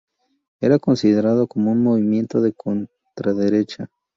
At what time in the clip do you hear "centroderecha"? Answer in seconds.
2.57-3.91